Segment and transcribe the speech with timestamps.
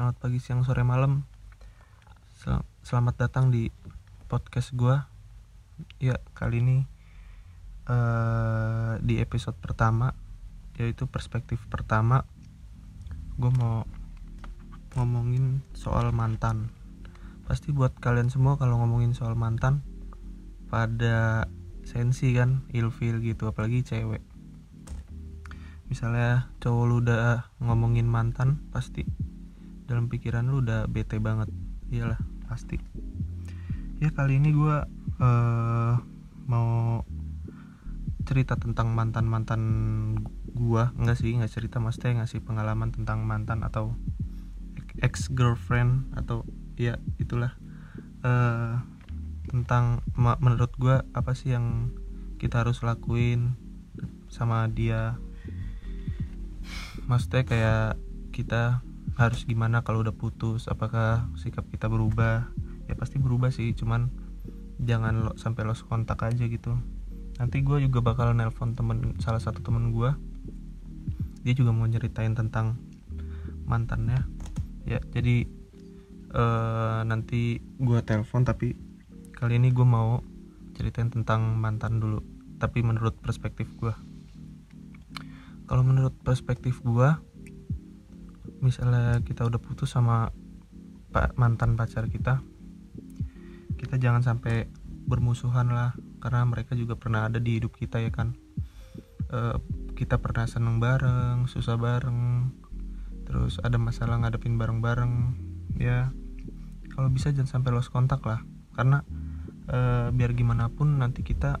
[0.00, 1.28] selamat pagi, siang, sore, malam.
[2.32, 3.68] Sel- selamat datang di
[4.32, 5.12] podcast gua.
[6.00, 6.88] Ya, kali ini
[7.84, 10.16] eh di episode pertama
[10.80, 12.24] yaitu perspektif pertama
[13.36, 13.84] gue mau
[14.96, 16.72] ngomongin soal mantan.
[17.44, 19.84] Pasti buat kalian semua kalau ngomongin soal mantan
[20.72, 21.44] pada
[21.84, 24.24] sensi kan, ilfil gitu, apalagi cewek
[25.92, 29.04] misalnya cowok lu udah ngomongin mantan pasti
[29.90, 31.50] dalam pikiran lu udah bete banget.
[31.90, 32.78] Iyalah pasti.
[33.98, 34.76] Ya kali ini gue
[35.18, 35.94] eh
[36.46, 37.02] mau
[38.22, 39.62] cerita tentang mantan mantan
[40.54, 40.94] gua.
[40.94, 43.98] Enggak sih nggak cerita maksudnya ngasih pengalaman tentang mantan atau
[45.02, 46.46] ex girlfriend atau
[46.78, 47.58] ya itulah.
[48.22, 48.78] Eh
[49.50, 51.90] tentang menurut gua apa sih yang
[52.38, 53.58] kita harus lakuin
[54.30, 55.18] sama dia?
[57.10, 57.98] Maksudnya kayak
[58.30, 58.86] kita
[59.20, 60.64] harus gimana kalau udah putus?
[60.66, 62.48] Apakah sikap kita berubah?
[62.88, 64.08] Ya pasti berubah sih cuman
[64.80, 66.72] jangan lo, sampai lost kontak aja gitu.
[67.36, 70.10] Nanti gue juga bakal nelpon temen salah satu temen gue
[71.40, 72.80] dia juga mau nyeritain tentang
[73.68, 74.24] mantannya.
[74.88, 75.44] Ya jadi
[76.30, 78.78] eh nanti gue telepon tapi
[79.36, 80.24] kali ini gue mau
[80.72, 82.22] ceritain tentang mantan dulu
[82.60, 83.90] tapi menurut perspektif gue
[85.70, 87.22] kalau menurut perspektif gua
[88.60, 90.32] misalnya kita udah putus sama
[91.10, 92.44] pak mantan pacar kita
[93.80, 94.68] kita jangan sampai
[95.08, 98.36] bermusuhan lah karena mereka juga pernah ada di hidup kita ya kan?
[99.32, 99.56] Eh,
[99.96, 102.52] kita pernah seneng bareng susah bareng
[103.24, 105.34] terus ada masalah ngadepin bareng-bareng
[105.80, 106.12] ya.
[106.92, 108.44] Kalau bisa jangan sampai lost kontak lah
[108.76, 109.00] karena
[109.72, 111.56] eh, biar gimana pun nanti kita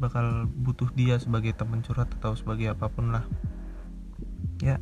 [0.00, 3.28] bakal butuh dia sebagai teman curhat atau sebagai apa pun lah.
[4.64, 4.80] Ya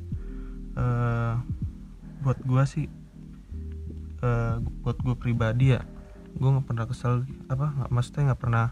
[0.78, 1.34] eh
[2.22, 2.86] buat gua sih
[4.22, 4.56] eh
[4.86, 5.82] buat gue pribadi ya
[6.32, 8.66] gue nggak pernah kesel apa nggak maksudnya nggak pernah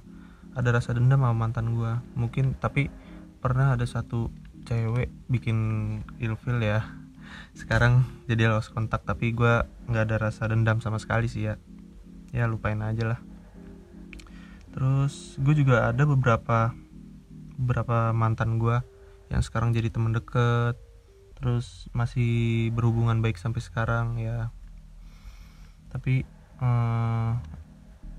[0.54, 2.02] ada rasa dendam sama mantan gua.
[2.18, 2.90] Mungkin tapi
[3.38, 4.30] pernah ada satu
[4.66, 5.58] cewek bikin
[6.18, 6.84] ilfil ya.
[7.54, 11.54] Sekarang jadi lost kontak tapi gua nggak ada rasa dendam sama sekali sih ya.
[12.34, 13.20] Ya lupain aja lah.
[14.70, 16.70] Terus gue juga ada beberapa
[17.58, 18.78] beberapa mantan gue
[19.26, 20.78] yang sekarang jadi temen deket
[21.40, 24.52] terus masih berhubungan baik sampai sekarang ya.
[25.88, 26.22] Tapi
[26.60, 27.30] eh,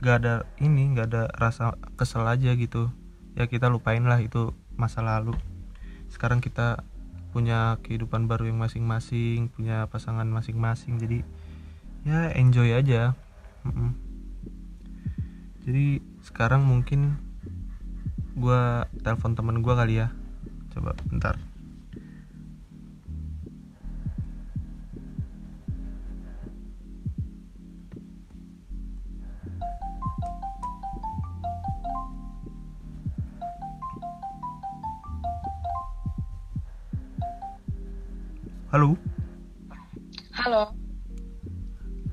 [0.01, 2.89] gak ada ini gak ada rasa kesel aja gitu.
[3.37, 5.37] Ya kita lupain lah itu masa lalu.
[6.09, 6.83] Sekarang kita
[7.31, 10.99] punya kehidupan baru yang masing-masing punya pasangan masing-masing.
[10.99, 11.21] Jadi
[12.03, 13.15] ya enjoy aja.
[13.61, 13.93] Mm-mm.
[15.61, 17.21] jadi sekarang mungkin
[18.33, 20.09] gua telepon temen gua kali ya.
[20.73, 21.38] Coba bentar
[38.71, 38.95] halo?
[40.31, 40.71] Halo,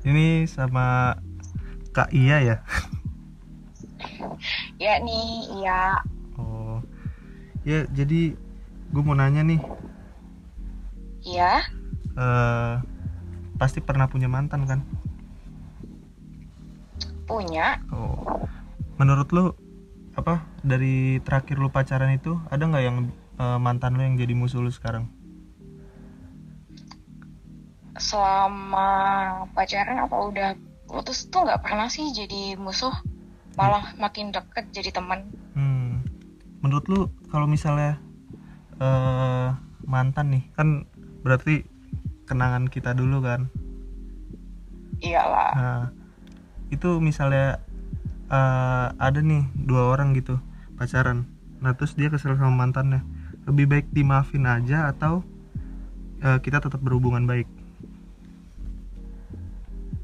[0.03, 1.15] ini sama
[1.95, 2.57] kak Iya ya?
[4.83, 6.03] Ya nih, iya.
[6.35, 6.83] oh.
[7.63, 8.35] Ya jadi
[8.91, 9.63] gue mau nanya nih.
[11.23, 11.63] Iya,
[12.19, 12.75] eh
[13.59, 14.83] pasti pernah punya mantan kan?
[17.23, 17.79] Punya.
[17.95, 18.19] Oh,
[18.99, 19.55] menurut lu
[20.19, 24.59] apa dari terakhir lu pacaran itu ada nggak yang eh, mantan lu yang jadi musuh
[24.59, 25.07] lu sekarang?
[27.99, 28.89] Selama
[29.53, 30.51] pacaran apa udah
[30.89, 32.95] putus tuh nggak pernah sih jadi musuh.
[33.59, 35.27] Malah makin deket jadi teman.
[35.59, 36.07] Hmm,
[36.63, 37.99] menurut lu kalau misalnya
[38.79, 39.51] eh
[39.83, 40.87] mantan nih kan
[41.27, 41.67] berarti
[42.31, 43.51] kenangan kita dulu kan?
[45.03, 45.51] Iyalah.
[45.59, 45.85] Nah,
[46.71, 47.59] itu misalnya
[48.31, 50.39] eh, ada nih dua orang gitu
[50.79, 51.27] pacaran,
[51.59, 53.03] nah terus dia kesel sama mantannya,
[53.51, 55.27] lebih baik dimaafin aja atau
[56.23, 57.51] eh, kita tetap berhubungan baik?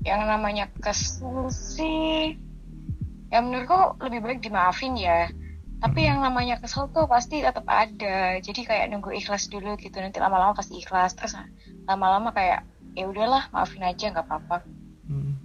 [0.04, 2.36] Yang namanya kesel sih,
[3.32, 5.32] ya menurutku lebih baik dimaafin ya.
[5.80, 6.08] Tapi Hmm.
[6.12, 8.40] yang namanya kesel tuh pasti tetap ada.
[8.40, 9.96] Jadi kayak nunggu ikhlas dulu gitu.
[10.00, 11.16] Nanti lama-lama pasti ikhlas.
[11.16, 11.36] Terus
[11.84, 12.64] lama-lama kayak
[12.94, 14.64] ya udahlah maafin aja nggak apa-apa.
[15.08, 15.36] Hmm.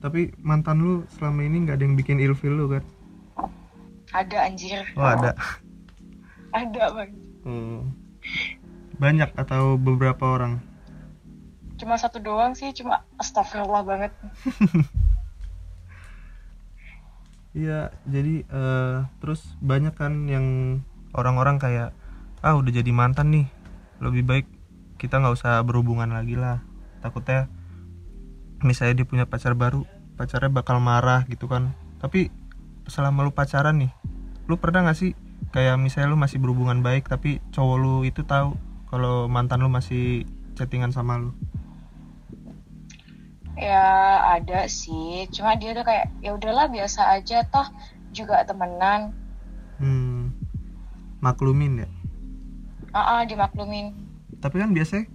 [0.00, 2.84] Tapi mantan lu selama ini nggak ada yang bikin ilfil lu kan?
[4.10, 4.82] Ada anjir.
[4.98, 5.34] Oh ada.
[6.50, 7.10] Ada bang.
[7.46, 7.94] Hmm.
[8.98, 10.58] Banyak atau beberapa orang?
[11.80, 14.12] Cuma satu doang sih, cuma astagfirullah banget.
[17.50, 20.78] Iya, jadi eh, terus banyak kan yang
[21.10, 21.90] orang-orang kayak
[22.46, 23.50] ah udah jadi mantan nih,
[23.98, 24.46] lebih baik
[25.02, 26.62] kita nggak usah berhubungan lagi lah.
[27.02, 27.50] Takutnya
[28.62, 29.82] misalnya dia punya pacar baru
[30.14, 31.74] pacarnya bakal marah gitu kan.
[31.98, 32.30] Tapi
[32.86, 33.90] selama lu pacaran nih
[34.50, 35.14] lu pernah gak sih
[35.54, 38.58] kayak misalnya lu masih berhubungan baik tapi cowok lu itu tahu
[38.90, 40.26] kalau mantan lu masih
[40.58, 41.30] chattingan sama lu
[43.58, 43.86] ya
[44.38, 45.26] ada sih.
[45.34, 47.66] Cuma dia tuh kayak ya udahlah biasa aja toh
[48.14, 49.14] juga temenan.
[49.80, 50.34] Hmm.
[51.22, 51.88] Maklumin ya?
[52.92, 53.94] Ah dimaklumin.
[54.40, 55.06] Tapi kan biasanya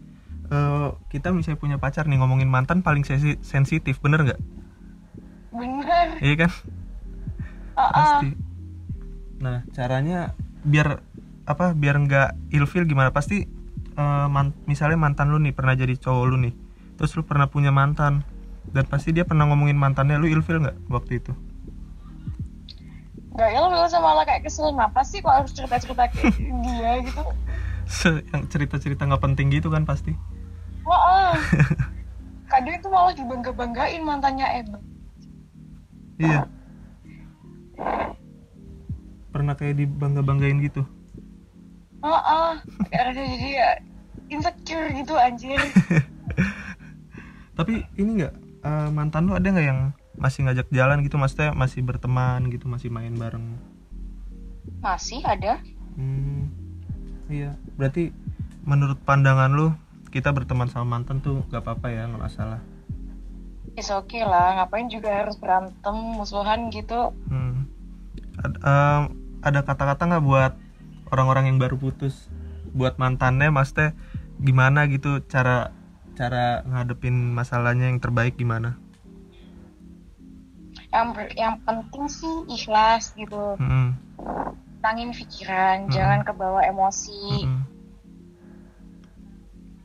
[0.52, 4.42] eh, kita misalnya punya pacar nih ngomongin mantan paling sensi- sensitif bener nggak?
[5.56, 6.06] Bener.
[6.22, 6.52] Iya kan?
[7.76, 8.30] Ah pasti.
[9.42, 10.32] Nah caranya
[10.66, 11.02] biar
[11.46, 13.12] apa biar nggak ilfil gimana?
[13.12, 13.44] Pasti
[13.96, 16.65] eh, man- misalnya mantan lu nih pernah jadi cowok lu nih
[16.96, 18.24] terus lu pernah punya mantan?
[18.72, 20.20] Dan pasti dia pernah ngomongin mantannya.
[20.20, 21.32] Lu ilfil nggak waktu itu?
[23.36, 24.72] Nggak ilmu sama malah kayak kesel.
[24.72, 26.34] Kenapa sih kok harus cerita cerita kayak
[26.66, 27.24] dia gitu?
[27.86, 30.16] Se- yang cerita-cerita nggak penting gitu kan pasti.
[30.86, 31.34] Wah,
[32.52, 34.84] kadang itu malah dibangga banggain mantannya emang
[36.22, 36.48] iya.
[39.36, 40.88] Pernah kayak dibangga banggain gitu?
[42.00, 42.54] Ah ah
[42.88, 43.70] kayak rasa jadi ya
[44.32, 45.60] insecure gitu anjir
[47.56, 51.84] tapi ini nggak eh, mantan lu ada nggak yang masih ngajak jalan gitu maksudnya masih
[51.84, 53.60] berteman gitu masih main bareng
[54.80, 55.60] masih ada
[55.96, 56.52] Hmm,
[57.32, 57.56] iya.
[57.80, 58.12] Berarti
[58.68, 59.72] menurut pandangan lu
[60.12, 62.62] kita berteman sama mantan tuh gak apa-apa ya, nggak masalah.
[63.76, 67.12] Is oke lah, ngapain juga harus berantem, musuhan gitu.
[67.28, 67.68] Hmm.
[68.40, 69.02] Ad- em,
[69.44, 70.54] ada kata-kata nggak buat
[71.12, 72.32] orang-orang yang baru putus,
[72.72, 73.96] buat mantannya, maksudnya
[74.40, 75.72] gimana gitu cara
[76.20, 78.80] cara ngadepin masalahnya yang terbaik gimana?
[80.94, 83.60] Yang ber- yang penting sih ikhlas gitu.
[83.60, 83.96] Hmm,
[84.84, 85.94] Tangin pikiran, Hmm.
[85.96, 87.20] jangan kebawa emosi.
[87.44, 87.62] hmm,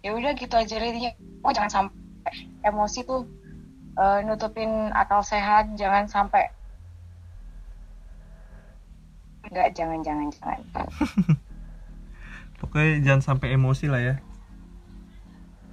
[0.05, 1.13] Ya udah gitu aja intinya.
[1.45, 2.33] Oh jangan sampai
[2.69, 3.21] emosi tuh
[4.01, 6.43] eh, nutupin akal sehat, jangan sampai
[9.51, 10.61] Enggak, jangan, jangan, jangan.
[12.61, 14.15] Pokoknya jangan sampai emosi lah ya.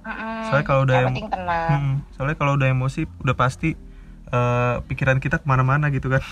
[0.08, 0.40] Mm-mm.
[0.48, 1.68] Soalnya kalau udah yang penting tenang.
[1.68, 3.76] Hmm, soalnya kalau udah emosi udah pasti
[4.32, 6.24] eh, pikiran kita ke mana-mana gitu kan.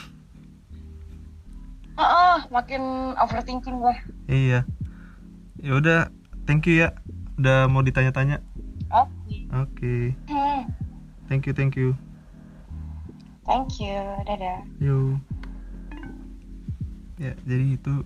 [1.97, 3.95] Ah, ah, makin overthinking gue.
[4.29, 4.69] Iya.
[5.61, 6.01] Ya udah,
[6.45, 6.97] thank you ya.
[7.37, 8.41] Udah mau ditanya-tanya.
[8.93, 9.49] Oke.
[9.53, 9.95] Oke.
[10.29, 10.69] Hmm,
[11.29, 11.97] Thank you, thank you.
[13.45, 13.97] thank you.
[14.25, 14.61] Dadah.
[14.81, 15.21] Yo.
[17.17, 18.05] Ya, jadi itu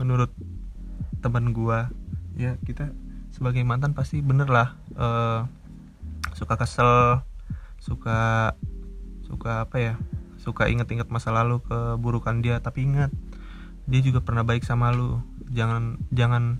[0.00, 0.32] menurut
[1.20, 1.92] teman gua
[2.38, 2.88] ya kita
[3.38, 5.40] sebagai mantan pasti bener lah eh,
[6.34, 7.22] suka kesel,
[7.78, 8.52] suka
[9.22, 9.94] suka apa ya?
[10.42, 13.14] Suka inget-inget masa lalu keburukan dia, tapi ingat
[13.86, 15.22] dia juga pernah baik sama lu.
[15.54, 16.58] Jangan jangan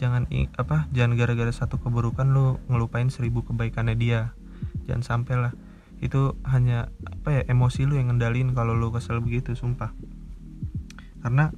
[0.00, 0.24] jangan
[0.56, 0.88] apa?
[0.96, 4.32] Jangan gara-gara satu keburukan lu ngelupain seribu kebaikannya dia.
[4.88, 5.52] Jangan sampai lah
[6.00, 9.92] itu hanya apa ya emosi lu yang ngendalin kalau lu kesel begitu sumpah
[11.20, 11.52] karena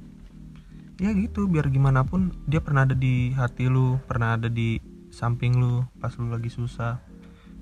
[1.01, 4.77] ya gitu biar gimana pun dia pernah ada di hati lu pernah ada di
[5.09, 7.01] samping lu pas lu lagi susah.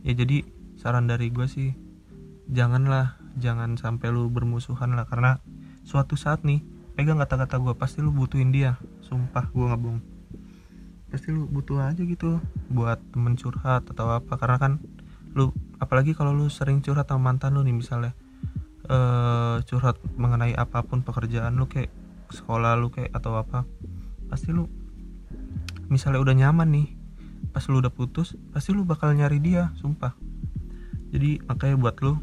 [0.01, 0.43] Ya jadi
[0.79, 1.75] saran dari gue sih
[2.49, 5.05] janganlah jangan sampai lu bermusuhan lah.
[5.07, 5.39] Karena
[5.83, 6.63] suatu saat nih
[6.95, 8.79] pegang kata-kata gue pasti lu butuhin dia.
[9.03, 10.01] Sumpah gue nggak bohong
[11.11, 12.39] pasti lu butuh aja gitu
[12.71, 14.39] buat temen curhat atau apa.
[14.39, 14.73] Karena kan
[15.35, 15.51] lu
[15.83, 18.15] apalagi kalau lu sering curhat sama mantan lu nih misalnya.
[18.87, 21.91] Eh curhat mengenai apa pun pekerjaan lu kayak
[22.31, 23.67] sekolah lu kayak atau apa
[24.31, 24.71] pasti lu
[25.91, 26.87] misalnya udah nyaman nih
[27.51, 30.15] pas lu udah putus pasti lu bakal nyari dia sumpah.
[31.11, 32.15] Jadi makanya buat lu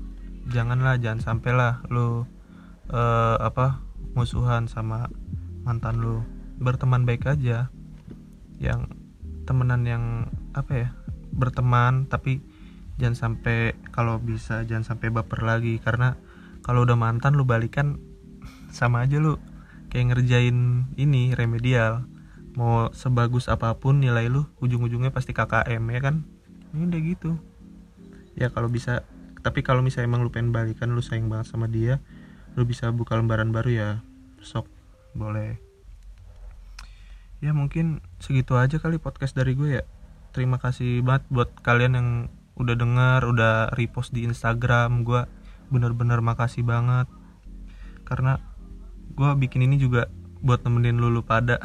[0.48, 2.24] janganlah jangan sampai lah lu
[2.88, 3.84] eh apa
[4.16, 5.12] musuhan sama
[5.68, 6.24] mantan lu.
[6.58, 7.68] Berteman baik aja
[8.58, 8.88] yang
[9.44, 10.04] temenan yang
[10.56, 10.88] apa ya
[11.30, 12.42] berteman tapi
[12.98, 15.76] jangan sampai kalau bisa jangan sampai baper lagi.
[15.76, 16.16] Karena
[16.64, 18.00] kalau udah mantan lu balikan
[18.78, 19.36] sama aja lu
[19.88, 22.09] kayak ngerjain ini remedial.
[22.57, 26.26] Mau sebagus apa pun nilai lu ujung-ujungnya pasti KKM ya kan?
[26.75, 27.30] Ini udah gitu.
[28.35, 29.04] Ya kalau bisa
[29.42, 32.02] tapi kalau misalnya emang lu pengen balikan lu sayang banget sama dia
[32.59, 33.90] lu bisa buka lembaran baru ya.
[34.42, 34.66] Sok
[35.14, 35.62] boleh.
[37.38, 39.85] Ya mungkin segitu aja kali podcast dari gue ya.
[40.35, 42.09] Terima kasih banget buat kalian yang
[42.59, 45.07] udah denger udah repost di Instagram.
[45.07, 45.23] Gue
[45.71, 47.07] bener-bener makasih banget.
[48.02, 48.42] Karena
[49.18, 50.06] gue bikin ini juga
[50.38, 51.58] buat nemenin lulu pada.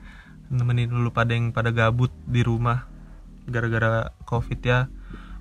[0.54, 2.86] Nemenin lulu pada yang pada gabut di rumah
[3.50, 4.86] gara-gara covid ya.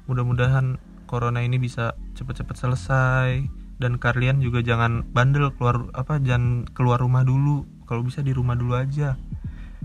[0.10, 3.46] Mudah-mudahan corona ini bisa cepet-cepet selesai.
[3.78, 7.70] Dan kalian juga jangan bandel keluar apa jangan keluar rumah dulu.
[7.86, 9.22] Kalau bisa di rumah dulu aja.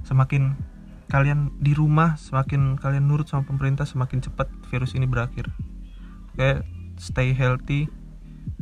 [0.09, 0.57] Semakin
[1.13, 5.53] kalian di rumah semakin kalian nurut sama pemerintah semakin cepat virus ini berakhir.
[6.33, 6.65] Oke
[6.97, 7.93] stay healthy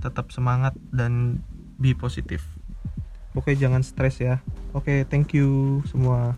[0.02, 1.42] tetap semangat dan
[1.78, 2.61] be positif
[3.32, 4.40] oke jangan stres ya.
[4.72, 6.36] Oke thank you semua